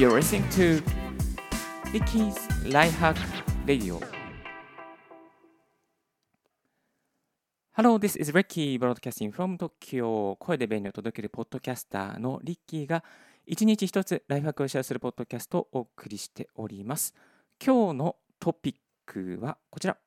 [0.00, 0.82] You're listening to
[1.92, 3.18] Ricky's Life Hack
[3.66, 4.00] Radio.
[7.72, 10.36] Hello, this is Ricky broadcasting from Tokyo.
[10.38, 13.04] 声で便利を届けるポッドキャスターのリッキーが
[13.46, 17.14] 一日一つライフハックをシェアするポッドキャストをお送りしております。
[17.62, 18.74] 今日のトピッ
[19.04, 19.98] クはこちら。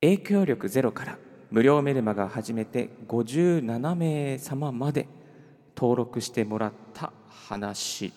[0.00, 1.18] 影響力ゼロから
[1.52, 5.06] 無料メルマガ始めて57名様まで
[5.76, 8.12] 登録してもらった話。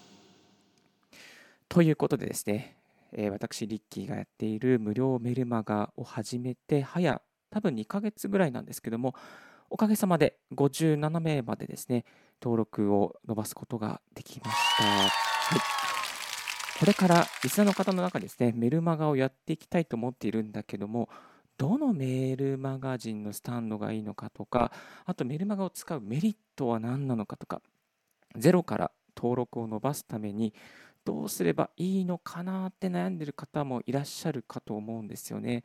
[1.74, 2.78] ということでですね、
[3.14, 9.16] えー、私、リッキーがやっている無料メルマガを始めて、早多分2ヶ月ぐらいなんですけども、
[9.72, 12.06] おかげさまで57名までですね、
[12.40, 14.84] 登録を伸ばすことができました。
[14.84, 15.10] はい、
[16.80, 21.10] これからリスナーの方の中ですね、メルマガをやっていきたいと思っているんだけども、
[21.58, 24.72] どのメールマガジンのスタンドがいいのかとか、
[25.06, 27.64] あとメルマガを使うメリットは何なのかとか、
[28.38, 30.54] ゼロから登録を伸ばすために
[31.06, 35.64] どうすればいいのかなって悩んでる方もいらっしゃるかと思うんですよね。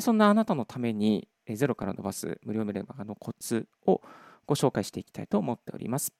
[0.00, 4.00] そんなあなたのためにゼロから伸ばす無料メルマガのコツを
[4.46, 6.12] ご紹介していきたいと思っております。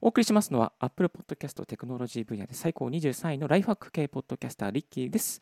[0.00, 5.40] お送りしますのは Apple Podcast テクノロジー分野で最高23位のライフハック系ポッドキャスターリッキーです。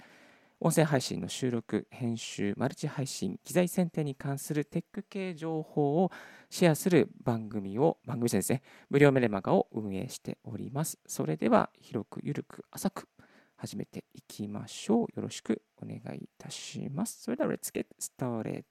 [0.63, 6.13] 音声配信の収録、編集、マルチ配信、機材選定に関するテック系情報を
[6.51, 10.99] シェアする番組を、番組ですね、無料メルマガを運営しております。
[11.07, 13.09] それでは、広く、ゆるく、浅く
[13.57, 15.07] 始めていきましょう。
[15.17, 17.23] よろしくお願いいたします。
[17.23, 18.65] それでは、Let's get started.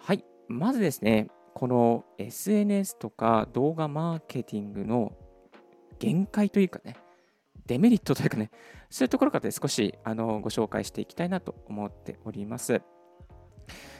[0.00, 5.12] はい、まずですね、この SNS とか動画マーケティングの
[6.00, 6.96] 限界というかね、
[7.66, 8.50] デメリットというかね、
[8.90, 12.80] そういうところから少しあのご紹介していきたいなと思っております。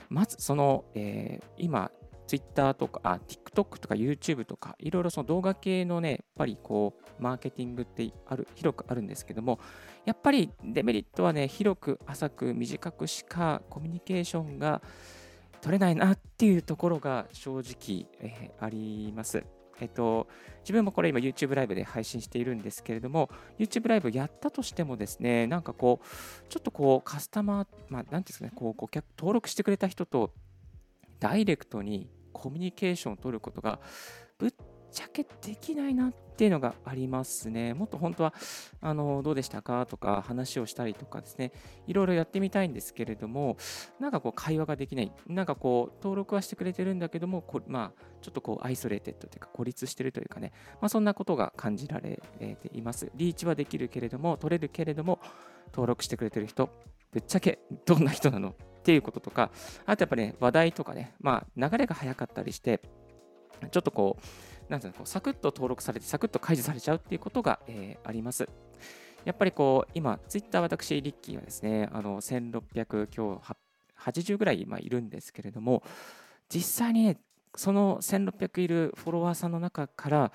[0.09, 1.91] まず、その、えー、今、
[2.27, 9.61] Twitter とかあ、TikTok とか YouTube とか、いろいろその動画系のね、やっぱりこう、マーケティングってある広くあるんですけども、
[10.05, 14.83] やっぱりデメリットはね、広く、浅く、短くしかコミュニケーションが
[15.61, 19.45] 取れないなっていうところが正直、えー、あります。
[19.81, 20.27] えっと、
[20.61, 30.33] 自分もこれ今 YouTube ライブで配信しているんですけれども、YouTube ライブやったとしてもですね、なんかこう、ちょっとこうカスタマー、まあ、なんていうんですかね、こう顧客、登録してくれた人と
[31.21, 33.81] ダイレクトにコミュニケーションを取ることが
[34.39, 34.53] ぶっ
[34.97, 37.75] ちゃけできないなっていうのがありますね。
[37.75, 38.33] もっと本当は、
[38.81, 41.53] あの、どうでしたかとか話をしたりとかですね、
[41.87, 43.59] いろいろやってみたいんですけれども、
[44.01, 45.13] なんかこう会話ができない。
[45.27, 53.11] なんかこう、登録はしてくれてるんだけども、こまあ、ちょっとこう、 isolated というか、孤立してるというかね、まあ、そんなことが感じられています。
[53.17, 55.21] リーチはできるけれども、取れるけれども、
[55.73, 56.71] 登録してくれてる人、
[57.13, 59.51] ぶっちゃけどんな人なのっていうこととか、
[59.85, 62.81] あとやっぱね、話題とかね、まあ、流れが早かったりして、
[63.71, 64.23] ちょっとこう、
[64.69, 68.49] なんていうのこうサクッと登録されて、サクッと解除されちゃうっていうことが、えー、あります。
[69.25, 73.57] やっぱりこう、今、ツイッター私、リッキーはですね、あの1600、今日
[73.99, 75.83] 80ぐらい今いるんですけれども、
[76.49, 77.19] 実際にね、
[77.57, 80.33] その1600いるフォロワーさんの中から、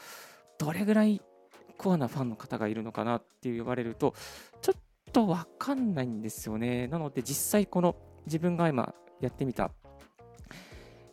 [0.58, 1.22] どれぐらい
[1.78, 4.14] コアなファンの方がいるのかなって言われると、
[4.62, 6.88] ちょっとわかんないんですよね。
[6.88, 9.72] なので、実際この自分が今やってみた、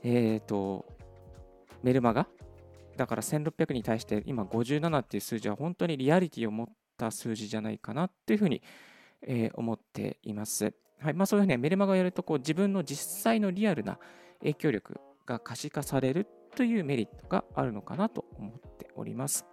[0.02, 0.84] えっ、ー、と、
[1.82, 2.26] メルマガ
[2.98, 6.66] だから1600に対して今57っていう数字は本当にリアリティを持っ
[6.98, 8.60] た数字じゃないかなっていうふうに、
[9.22, 10.74] えー、思っています。
[11.00, 14.00] はいまあ、そういうふうにメルマガをやるとこう自分の実際のリアルな
[14.40, 16.26] 影響力が可視化される
[16.56, 19.46] というメリットがあるのかなと思っております。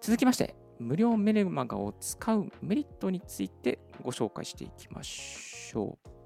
[0.00, 6.21] 続きまして、無料メルマガを使うメリットについてご紹介していきましょう。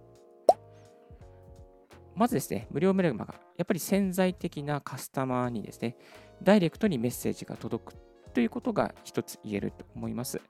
[2.17, 5.97] まずですね、無料メルマガ、やっぱり潜在的なカスタマーにですね、
[6.43, 7.95] ダイレクトにメッセージが届く
[8.33, 10.41] ということが一つ言えると思います。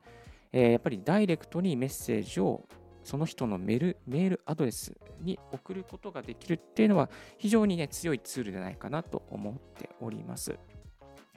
[0.53, 2.69] えー、やっぱりダイレクトにメッセージを
[3.03, 7.09] その人のメールメールアドレスに送ることができるっていうのは
[7.39, 10.57] 非常にね強いツールじゃないかなと思っております。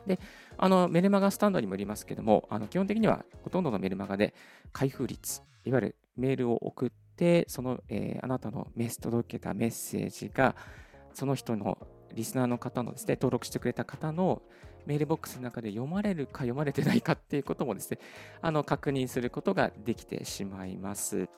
[0.06, 0.20] で、
[0.58, 4.34] あのメルマガスタンドにもよりますけども、あの基本的にはほとんどのメルマガで
[4.72, 7.09] 開封率、いわゆるメールを送って、
[7.48, 10.56] その、えー、あなたのメス届けたメッセージが、
[11.14, 11.78] その人の
[12.14, 14.42] リスナーの方のですね、登録してくれた方の
[14.86, 18.00] メールボックスの中で読まれるか読まれてないかっていうこともですね、
[18.42, 21.30] あの確認することができてしまいます。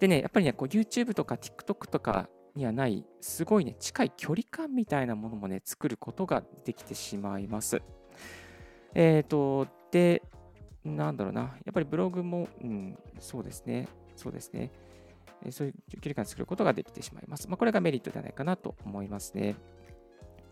[0.00, 7.82] でね、やっぱりね、こう YouTube とか TikTok とかにはない、すごいね、近い距離感みたいなものもね、作ることができてしまいます。
[8.94, 10.22] えっ、ー、と、で、
[10.84, 14.70] なんだろうな、やっぱりブログも、うん、そうですね、そうですね。
[15.50, 17.48] そういう距離感を作ることができてしまいます。
[17.48, 19.56] まあ、これがメリットではないかなと思いますね。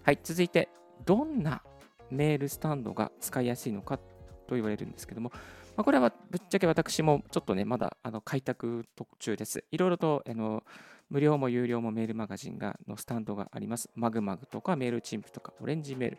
[0.02, 0.68] はい、続いて、
[1.04, 1.62] どんな
[2.10, 3.98] メールスタンドが使いやすいのか
[4.46, 5.30] と言われるんですけども、
[5.76, 9.64] まあ、これはぶっちゃけ私もちょっとね、まだあの開拓途中です。
[9.70, 10.62] いろいろとあの
[11.08, 13.90] 無料も有料もメールマガジンがのスタンドがあります。
[13.94, 16.18] まぐまぐとか Mailchimp とかオレンジメール、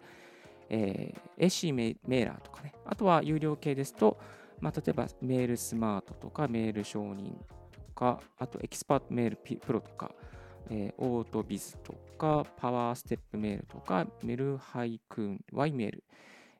[0.69, 2.73] えー、AC メーラーとかね。
[2.85, 4.17] あとは有料系ですと、
[4.63, 10.10] まあ、例えばメールスマートとかメール商人とか、あとエキスパートメールプロとか、
[10.69, 16.04] えー、オートビズとか、パワーステップメールとか、める配くん、Y メール、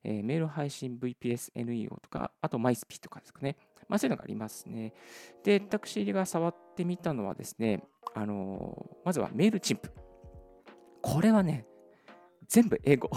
[0.04, 3.56] えー、メール配信 VPSNEO とか、あと MySP とかですかね。
[3.88, 4.94] まあ、そういうのがありますね。
[5.42, 7.86] で、私が触ってみたのはですね、
[8.16, 9.90] あのー、まずはメールチンプ。
[11.02, 11.66] これはね、
[12.50, 13.10] 全部英語。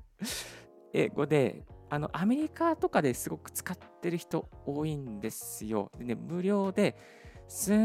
[0.92, 5.92] 英語で、あの、アメリカとかですごく使ってる人多いんですよ。
[5.98, 6.96] でね、無料で、
[7.48, 7.76] すっ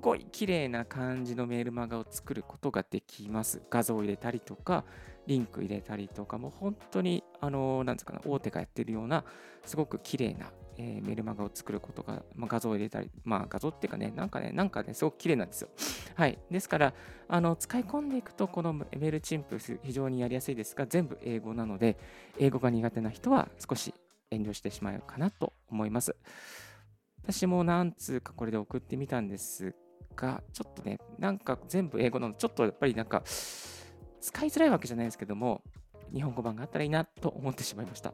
[0.00, 3.62] ごい綺麗な感じのメールマガを作ることができます。
[3.70, 4.84] 画像を入れたりとか、
[5.28, 9.24] リンク入れたりとか、もう本当に、あの、なんですかね、大手がやってるような、
[9.64, 10.50] すごく綺麗な、
[10.84, 15.68] えー、メルマガを作ることが、まあ、画像を入れたり、まあ画像っていうかね、なんかね、なんかね、すごく綺麗なんですよ。
[16.16, 16.38] はい。
[16.50, 16.94] ですから、
[17.28, 21.96] あの、使い込んでいくと、このメールチンプ非常にやりやすいですが、全部英語なので、
[22.38, 23.94] 英語が苦手な人は少し
[24.30, 26.16] 遠慮してしまうかなと思います。
[27.22, 29.76] 私も何通かこれで送ってみたんです
[30.16, 33.22] が、ちょっとね、なんか全部英語なのでちょっとやっぱりなんか、
[34.20, 35.62] 使いづらいわけじゃないですけども、
[36.12, 38.12] 日本語版があったらいいなと思ってしまいました。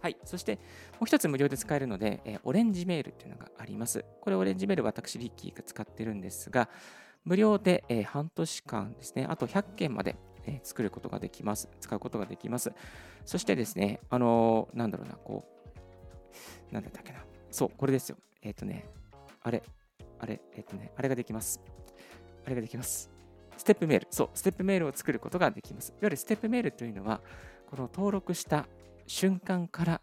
[0.00, 0.16] はい。
[0.24, 0.60] そして、も
[1.02, 4.04] う一つ無料で使えるので、えー、オレンジメールっていうのがあります。
[4.20, 6.68] これオレンジメール私、リッキーが使ってるんですが、
[7.24, 10.16] 無料で、えー、半年間ですね、あと100件まで、
[10.46, 11.68] えー、作ることができます。
[11.80, 12.72] 使うことができます。
[13.24, 15.44] そしてですね、あのー、なんだろうな、こ
[16.70, 17.24] う、なんだったっけな。
[17.50, 18.16] そう、これですよ。
[18.42, 18.86] えっ、とね、
[19.42, 19.62] あれ、
[20.20, 21.60] あれ、えっ、とね、あれができます。
[22.44, 23.10] あれができます。
[23.56, 24.06] ステップメール。
[24.10, 25.88] そう、ステップメールを作ることができます。
[25.88, 27.20] いわゆるステップメールというのは、
[27.66, 28.66] この登録した
[29.06, 30.00] 瞬間から、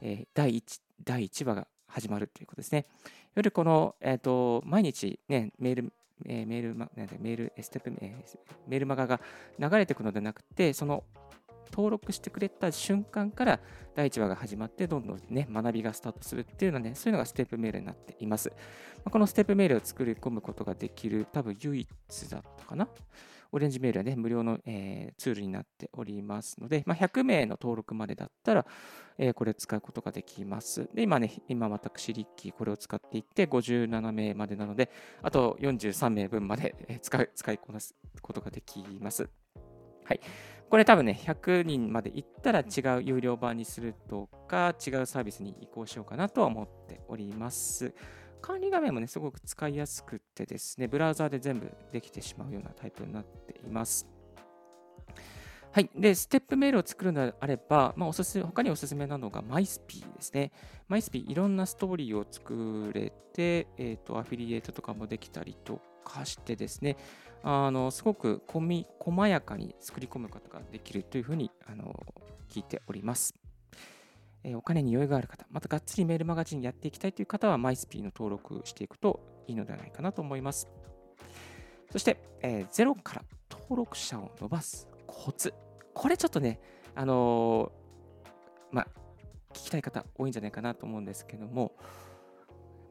[0.00, 2.78] えー、第 1, 第1話が始まるということですね。
[2.78, 5.92] いわゆるこの、えーと、毎日、ね、メール、
[6.26, 9.20] えー、メール、なんメール、ステップ、えー、メールマガが
[9.58, 11.04] 流れていくのではなくて、その
[11.72, 13.60] 登録してくれた瞬間から
[13.94, 18.52] 第1話が始まってどんどんね学びがスタートするっていうのはねそういうのがステップメールになっています、
[19.04, 22.88] まこのステップメールを作り込むことができる多分唯一だったかな
[23.52, 28.66] オレンジメールはね、無料の、えー、ツールになっておりますので、まあ、100名の登録までだったら、
[29.18, 30.88] えー、これを使うことができます。
[30.94, 34.90] で、今ね、今私、リッキー、これを使っていって、57名までなので、
[35.22, 39.28] あと43名分まで使い使いこなすことができます。
[40.04, 40.20] はい。
[40.70, 47.92] これ多分ね、100人まで行ったら違う有料版にするとか、違うサービスに移行しようかなとは思っております。
[48.40, 54.06] 管理画面もね、すごく使いやすくてですね、ブラウザーで全部できてしまうようなタイプになっています。
[55.72, 55.90] はい。
[55.94, 60.50] で、ステップメールを作るのであれば、まあ、おすす他におすすめなのが MySP ですね。
[60.88, 66.96] MySP、いろんなストーリーを作れて、えっ、ー、と、アフィリエイトとかもできたりとかしてですね、
[67.42, 71.94] あのすごくこみ細やかに作り込むことができるというふうにあの
[72.50, 73.39] 聞いております。
[74.42, 80.68] え、お金に余裕がある方、またがっつりメールマガジンやっていきたいという方は MySP の登録していくといいのではないかなと思います。
[81.90, 85.52] そして、えー、ゼロから登録者を伸ばすコツ。
[85.92, 86.60] これちょっとね、
[86.94, 88.86] あのー、まあ、
[89.52, 91.72] 聞きたい方多いんじゃないかなと思うんですけども、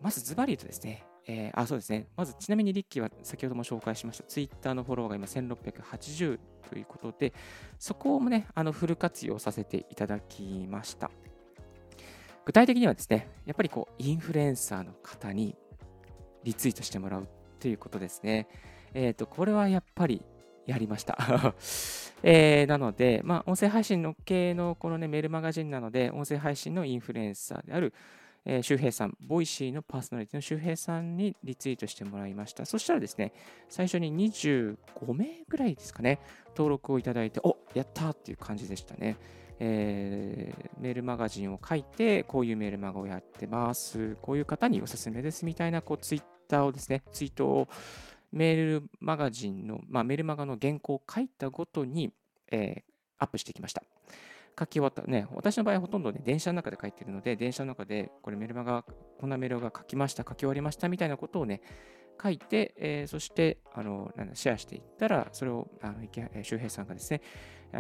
[0.01, 2.08] まずズバリ言うとですね、えー、あ、そうですね。
[2.18, 6.39] まず、ちなみにリッキーは先ほども紹介しました、ツイッターのフォロワーが今1680
[6.70, 7.34] ということで、
[7.77, 11.12] そこもね、あのフル活用させていただきました。
[12.46, 15.55] 具体的にはですね、やっぱりこう、インフルエンサーの方に
[16.43, 17.27] リツイートしてもらう
[17.60, 18.48] ということですね。
[18.93, 20.24] えっ、ー、と、これはやっぱり
[20.65, 21.17] やりました。
[22.24, 27.93] えー、なので、まあ、音声配信の系のこのね、メールマガジンなので、音声配信のインフルエンサーである
[28.46, 32.65] えー、周平さん、 Voicy のパーソナリティの周平さんにリツイートしてもらいました。
[32.65, 33.34] そしたらですね、
[33.67, 36.19] 最初に25名ぐらいですかね、
[36.50, 39.17] 登録をいただいて、おやったーっていう感じでしたね。
[39.60, 44.16] えー、メールマガジンを書いて、こういうメールマガをやってます。
[44.22, 47.68] こういう方におすすめですみたいなこうツイッターをですね、ツイートを
[48.32, 52.13] メールマガジンの、まあ、メールマガの原稿を書いたごとに、
[52.51, 52.82] えー、
[53.18, 53.84] アップしてきました。
[54.58, 55.04] 書き終わった。
[55.04, 61.62] ね、私の場合ほとんどね、電車の中で書いてるので、電車の中で、これメルマガ、こんなメールが書きました、書き終わりましたみたいなことをね、
[62.22, 67.22] 書いて、えー、そして、あの、なんだ、シェアしていったら、それを、あの、周平さんがですね、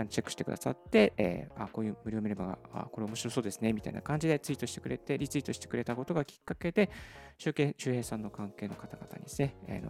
[0.09, 6.89] チェックしてくださって、えー、あ、こういう無料メルマガ、あ、これ面白そうですね、みたいな感じでツイートしてくれて、リツイートしてくれたことがきっかけで、
[7.37, 9.85] 周平さんの関係の方々にですね、えー、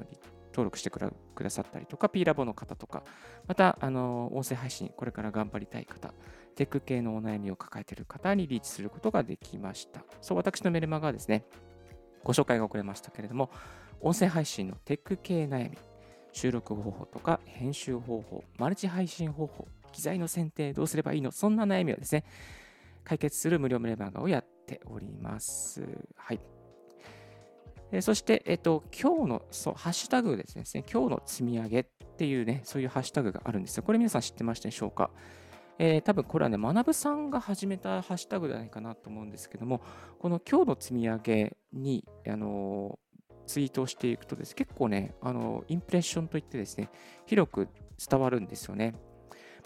[0.52, 3.04] 登録してくださったりとか、P ラボの方とか、
[3.48, 6.14] また、あの音声配信、これから頑張りたい方、
[6.56, 10.04] テック系のお悩みを抱えている方にリーチすることができました。
[10.22, 11.46] そう、私のメルマガはですね、
[12.24, 13.50] ご紹介が遅れましたけれども、
[14.02, 15.78] 音声配信のテック系悩み、
[16.32, 21.32] 収録方法とか編集方法、マルチ配信方法、機材の選定どうすればいいの？
[21.32, 22.24] そんな悩みをですね、
[23.04, 25.88] 解決する無料メルマガをやっております。
[26.16, 26.40] はい。
[27.92, 31.84] えそして、えっと、今日のそうハッシュタグですね、今日の積み上げっ
[32.18, 33.84] ていうね、そういうハッシュタグがあるんですよ。
[33.84, 35.10] これ皆さん知ってましたでしょうか？
[35.80, 39.82] えー、多分これはね、学さんが始めたハッシュタグじゃないかなと思うんですけども、
[40.20, 43.00] この今日の積み上げに、あの
[43.48, 46.90] ツイートをしていくとです、結構ね、あのインプレッションといってですね、
[47.26, 48.94] 広く伝わるんですよね。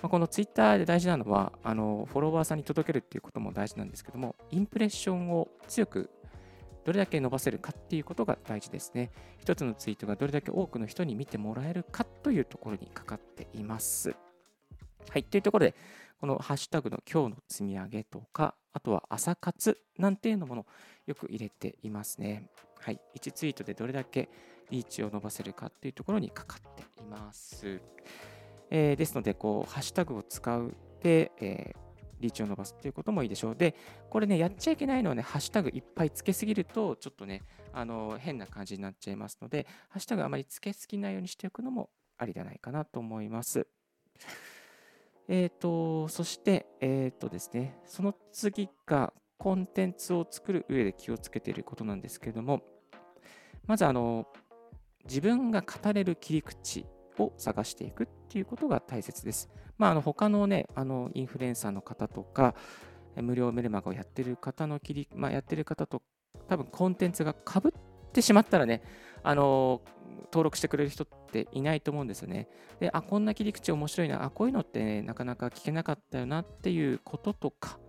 [0.03, 6.09] まあ、このツイッターで大事なのはあの、フォロワーさんに届けるっていうことも大事なんですけども、インプレッションを強く
[6.83, 9.11] どれだけ伸ばせるかっていうことが大事ですね。
[9.39, 14.13] 一つのツイートがどれだけ多くの人に見てもらえるかというところにかかっています。
[15.09, 15.23] はい。
[15.23, 15.75] というところで、
[16.19, 20.65] このハッシュタグの今日の積み上げとか、あとは朝活なんていうのもの
[21.05, 22.49] よく入れていますね。
[22.77, 22.99] はい。
[23.15, 24.27] 1ツイートでどれだけ
[24.69, 27.79] リーチを伸ばせるかっていうところにかかっています。
[28.75, 31.77] えー、ですので、こう、ハッシュタグを使うで、えー、
[32.19, 33.55] リーチを伸ばすっていうこともいいでしょう。
[33.55, 33.75] で、
[34.09, 43.67] これね、やっちゃいけないのはね、ハッシュタグいっぱいつけすぎると、ちょっとね、あの変な感じになっちゃいますので、ハッシュタグあまりつけすぎないようにしておくのもありじゃないかなと思います。
[45.27, 52.63] えっ、ー、と、そして、えっ、ー、とですね、その次がコンテンツを作る上で気をつけていることなんですけれども、
[53.67, 54.27] まず、あの、
[55.05, 56.87] 自分が語れる切り口
[57.19, 59.49] を探していくっていうことが大切です。
[59.77, 62.55] まあ、あの他のね、あのインフルエンサーの方とか、
[63.15, 66.01] 無料メルマガをやってる方の切り、まあ、やってる方と
[66.47, 68.81] 多分コンテンツがかぶってしまったらね、
[69.23, 69.81] あの
[70.25, 72.47] 登録してくれる人っていないと思うんですよね。
[72.79, 77.79] で、あ、こんな切り口面白いな、あ、こういうのって、ね、なかなか聞けなかったよなっていうこととか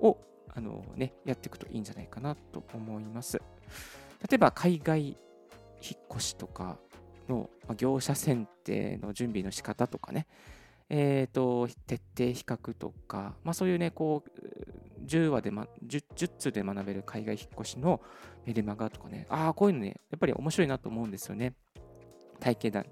[0.00, 0.18] を、
[0.54, 3.38] あのね、やっていくといいんじゃないかなと思います。
[4.28, 5.16] 例えば、海外引っ
[6.10, 6.78] 越しとか
[7.28, 10.26] の業者選定の準備の仕方とかね、
[10.88, 18.00] えーと、徹底比較とか、まあ、そういうね、こう10話で、ま、10, 10通で学べる海外引っ越しの
[18.44, 21.54] メルマガとかね、ああ、こういうのね、やっぱり面白いなと思うんですよね。
[22.38, 22.86] 体験談、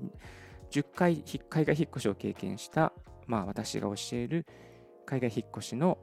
[0.70, 2.92] 10回海外引っ越しを経験した、
[3.26, 4.46] まあ、私が教える
[5.06, 5.98] 海外引っ越しの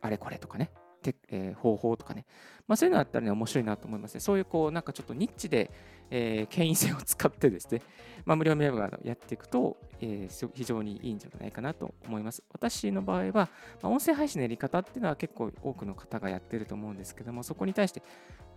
[0.00, 0.70] あれこれとかね、
[1.02, 2.24] てえー、方法とかね、
[2.66, 4.20] まあ、そういうのだったらね、面白いなと思いますね。
[4.20, 5.70] そういうこう、なんかちょっとニッチで、
[6.10, 7.82] えー、権威性を使ってですね、
[8.24, 12.42] まあ、無料メルマガやっていくと、えー、非常にいいんじゃないかなと思います。
[12.52, 13.48] 私の場合は、ま
[13.82, 18.02] あ、音声配信のやり方っていうのは結構多くの方がやってると思うんですけども、そこに対して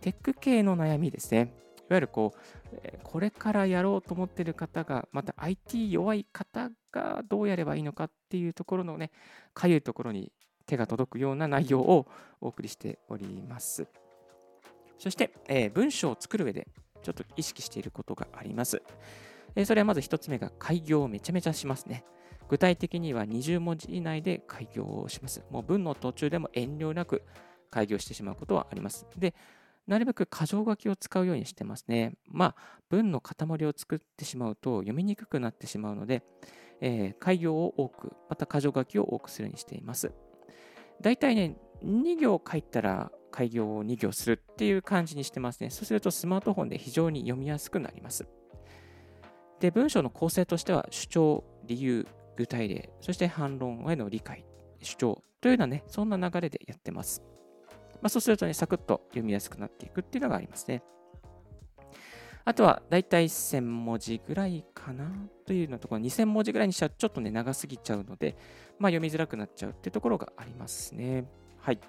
[0.02, 1.54] テック系の悩みですね。
[1.90, 9.12] いわゆるこう、これからやろうと思ってる方が、また IT 弱い方がどうやればいいのかっていうところのね、
[9.54, 10.32] かゆいところに
[10.66, 12.08] 手が届くような内容を
[12.40, 13.88] お送りしております。
[14.98, 16.68] そして、えー、文章を作る上で
[17.02, 18.82] ちょっと意識していることがあります。
[19.56, 22.06] え、それはまず1つ目が開業をめちゃめちゃしますね。
[22.48, 25.44] 具体的には20文字以内で開業をします。
[25.50, 27.24] もう文の途中でも遠慮なく
[27.70, 29.08] 開業してしまうことはあります。
[29.18, 29.34] で、
[29.88, 32.14] なるべく箇条書きを使うようにしてますね。
[32.30, 32.56] まあ、
[32.90, 36.24] 文の塊を作ってしまうと読みにくくなってしまうので、
[36.82, 40.12] えー、開業を多く、また箇条書きを多くするようにしています。
[41.02, 45.70] 大体ね、2行書いたら開業を2行するっていう感じにしてますね。
[45.70, 48.28] そうするとスマートフォンで非常に読みやすくなります。
[49.60, 54.46] で、文章の構成としては主張、理由、具体例、そして反論への理解、
[54.82, 57.24] 主張というようなね、そんな流れでやってます。
[58.02, 60.84] まあ、そうするとね、サクッと読みやすくなっていくっていうのがありますね。
[62.44, 65.12] あとは、だいたい1000文字ぐらいかな
[65.46, 68.36] というのところ、2000文字ぐらいにしちゃちょっとね、長すぎちゃうので、
[68.80, 71.26] まあ、読みづらくなっちゃうっていうところがありますね。
[71.60, 71.80] はい。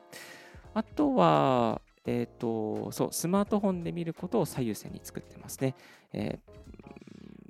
[0.75, 5.77] あとは、え、ー、と、そう、スマートフォンで見ることを最優先に作ってますね。
[6.13, 6.39] え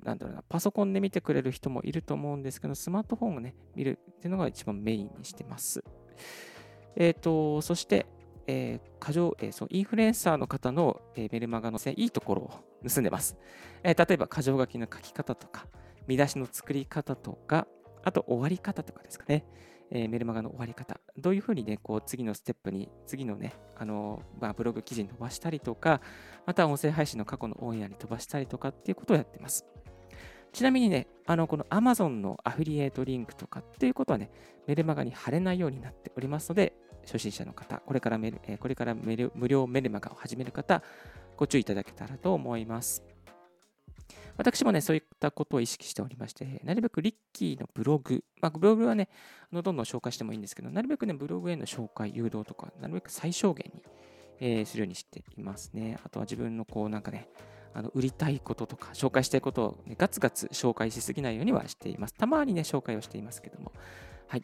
[0.03, 5.83] ー、なんだろうな、パソコンで見てくれる人もいると思うんですけど、スマートフォンをね、見るっていうのが一番メインにしてます。
[6.95, 8.05] え、ー、と、そして、
[8.45, 12.51] えー、過剰、えー、そうインフルエンサーの方の、えー、メルマガの、いいところを
[12.87, 13.37] 盗んでます。
[13.83, 15.65] えー、例えば、箇条書きの書き方とか、
[16.07, 17.67] 見出しの作り方とか、
[18.03, 19.45] あと終わり方とかですかね。
[19.95, 20.99] えー、メルマガの終わり方。
[21.17, 26.01] どういうふうにね、こう次のステップに、次のね、あのまあ、ブログ記事に飛ばしたりとか、
[26.47, 29.65] また音声配信の過去のオンエアに飛ばしたりとかっていうことをやってます。
[30.51, 34.31] ちなみにね、あのこの Amazon のアフィリエイトリンクとかっていうことはね、
[34.65, 36.73] メルマガに貼れないようになっておりますので、
[37.05, 39.15] 初心者の方、これからメルえこれから無
[39.47, 40.81] 料メルマガを始める方、
[41.37, 43.03] ご注意いただけたらと思います。
[44.37, 49.09] 私もね、そういったことを意識しておりまして、なるべくリッキーのブログ、まあ、ブログはね、
[49.51, 53.83] あのどんどん紹介してもいいんですけど、なるべくね、ブログへの紹介、誘導とか、なるべく最小限に、
[54.39, 55.99] えー、するようにしていますね。
[56.03, 57.29] あとは自分のこう、なんかね、
[57.75, 62.13] あの売りたいこととか、紹介したいことを、ね、ガツガツ紹介しすぎないようにはしています。
[62.13, 63.71] たまにね、紹介をしていますけども。
[64.27, 64.43] はい。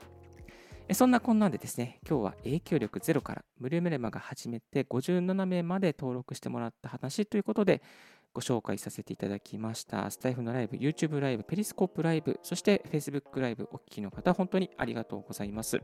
[0.91, 7.83] そんなこんなんでですね、今日は影響力ゼロから無料メルマガ始めて57名まで登録してもらった話ということで
[8.33, 10.09] ご紹介させていただきました。
[10.11, 15.81] スタイフのライブ、YouTube ライブ、ペリスコープライブ、そして Facebook ライブお聞きの方、本当にありがとうございます。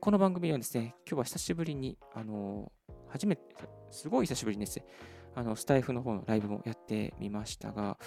[0.00, 2.72] この番組はですね、今日は久しぶりに、あの、
[3.08, 3.42] 初めて、
[3.90, 4.86] すごい久しぶりにですね、
[5.34, 7.98] あのスタイフの方のライブもやってみましたが、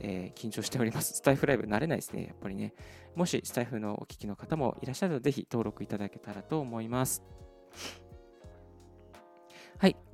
[0.00, 1.14] えー、緊張しております。
[1.14, 2.74] スタイフライブ慣れないですね、やっぱりね。
[3.14, 7.22] もしスタイフのお聞きの方もいらっしゃると、ぜひ登録いただけたらと思います。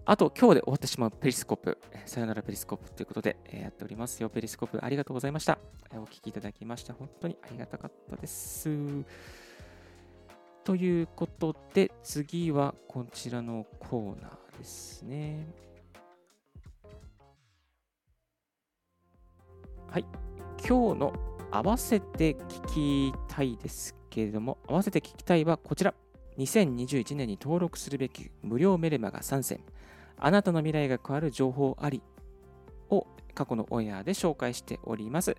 [0.07, 1.79] あと、今日で終わってしまうペリスコープ。
[2.07, 4.29] さよならペリスコープということで、えー、やっておりますよ。
[4.29, 5.59] ペリスコープありがとうございました。
[5.93, 8.69] お聞きいただきまして、本当にありがたかったです。
[10.65, 15.47] ということで、次はこちらのコーナーですね。
[19.89, 20.05] はい。
[20.67, 21.13] 今日の
[21.51, 25.95] 合わせて聞きたいですけれども、合わせて聞きたいはこちら。
[26.41, 29.61] 2021年に登録するべき無料メルマガ3選。
[30.17, 32.03] あなたの未来が変わる情報あり
[32.91, 35.37] を過去のオンエアで紹介しております。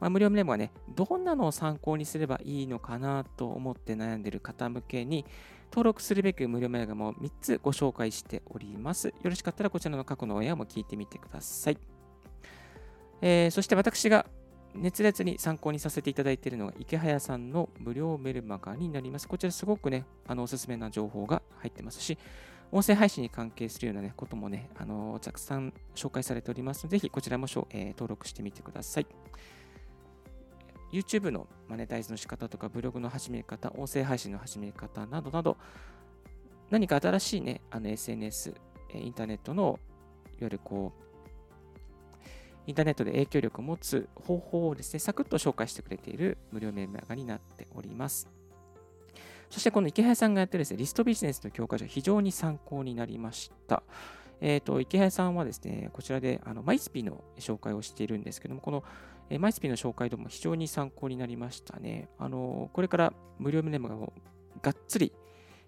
[0.00, 5.24] まあ、無料メルマガね、どんなのを参考にすればいいのかなと思って悩んでいる方向けに、
[5.70, 9.08] 登録するべき無料メルマガも3つご紹介しております。
[9.08, 11.78] よろしかったらこちらの過去のオンエアも聞いてみてください。
[13.20, 14.26] えー、そして私が
[14.74, 19.28] 熱烈に参考にさせていただいているのが池早さんの無料メルマガになります。
[19.28, 22.18] こちらすごくね、あのおすすめな情報が入ってますし、
[22.70, 29.06] 音声配信に関係するような、ね、こともね、あのたくさん紹介されておりますので、ぜひこちらも、えー、登録してみてください。
[30.92, 35.56] YouTube のマネタイズの仕方とか、ブログの始め方、音声配信の始め方などなど、
[36.70, 38.54] 何か新しいね、あの SNS、
[38.94, 39.78] インターネットの、いわ
[40.42, 41.07] ゆるこう、
[42.68, 48.28] インターネットで影響力を持つ方法をですね、サクッと紹介してくれている無料メルマガになっております。
[49.48, 53.82] そしてこの池早さんがやってるですね、リストビジネスの教科書、非常に参考になりました。
[54.42, 58.84] えっ、ー、と、池早さんはですね、こちらであのマイスピの紹介をしているんですけども、この、
[59.30, 62.10] え、マイスピの紹介でも非常に参考になりましたね。
[62.18, 64.12] あの、これから無料メルマガを
[64.60, 65.14] がっつり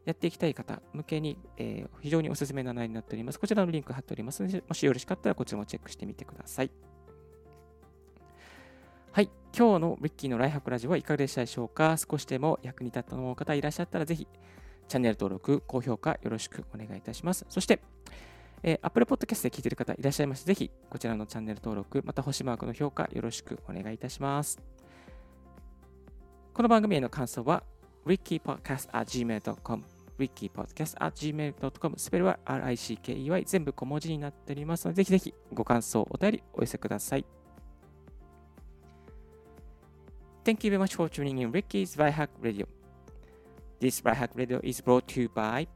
[0.05, 3.41] やっていきたい方向けに、えー、非常におすすめな内容になっております。
[3.41, 6.71] こちらのリンク貼っておりますので、もしよろしかったらこちらもチェックしてみてください。
[9.57, 11.97] 今日のリッキーのライハクラジオはいかがでしたでしょうか？
[11.97, 14.27] 少しでも役に立ったと思う方いらっしゃったらぜひ
[14.89, 17.45] チャンネル登録、高評価よろしくお願いいたします。
[17.49, 17.81] そして、
[18.63, 24.61] えー、Apple Podcast で聞いている方いらっしゃいまして、ぜひこちらのチャンネル登録、また星マークの評価よろしくお願いいたします。
[26.55, 27.63] この番組への感想は
[28.07, 29.85] rickypodcast.gmail.com
[30.19, 37.25] rickypodcast.gmail.com スペルは RICKEY 全部小文字になっておりますので、ぜひぜひご感想、お便りお寄せください。
[40.45, 42.67] Thank you very much for tuning in Ricky's Byhack Radio.
[43.79, 45.69] This Byhack Radio is brought to you by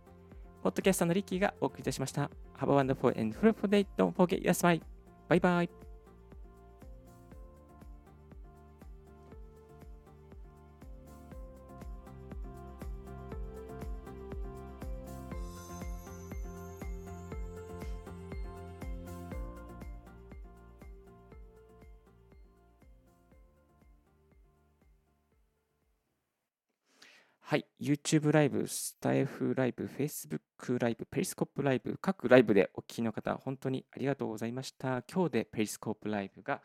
[0.62, 2.30] ポッドキャスターのリッキーがお送りいたしました。
[2.58, 3.86] Have a wonderful and fruitful day.
[3.98, 4.80] Don't forget your smile.
[5.28, 5.93] Bye bye.
[27.54, 27.66] はい。
[27.80, 35.04] YouTube ライブ、スタイフライブ、Facebook ライブ、ペリスコープライブ、各ライブでお聞きの方、本当にありがとうございました。
[35.04, 36.62] 今日でペリスコープライブが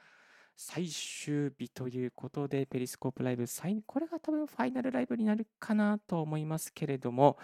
[0.56, 3.45] 最終日ということで、ペリスコープライブ、
[3.86, 7.38] これが多分ファイナルライブになるかなと思いますけれども、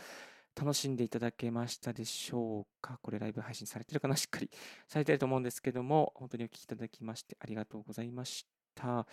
[0.60, 2.98] 楽しんでいただけましたでしょうか？
[3.04, 4.16] これライブ配信されてるかな？
[4.16, 4.50] しっかり
[4.90, 9.06] されてると思うんですけども、本当にお聞きいただきましてありがとうございました。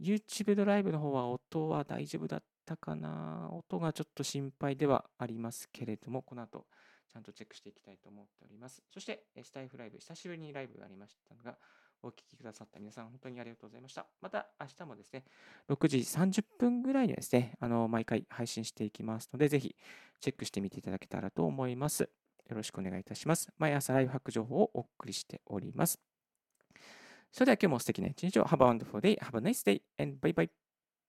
[0.00, 6.66] YouTube のライブの方は音は大丈夫だったかな音がちょっと心配ではありますけれども、この後
[7.12, 8.82] ちゃんとチェックしていきたいと思っております。
[8.92, 11.58] そして、スタイフライブ、久しぶりにライブがありましたのが、
[12.02, 14.06] お聞きくださった皆さん、本当にありがとうございました。
[14.20, 15.24] また明日もですね、
[15.68, 19.74] 6時30分ぐらいにはですね、あの毎回配信していきますので、ぜひ
[20.20, 22.02] チェックしてみていただけたらと思います。
[22.48, 23.48] よろしくお願いいたします。
[23.58, 26.00] 毎朝ライフハック情報をお送りしております。
[27.32, 28.44] それでは今日も素敵な一日を。
[28.44, 29.18] Have a wonderful day.
[29.18, 29.82] Have a nice day.
[29.98, 30.69] And bye bye.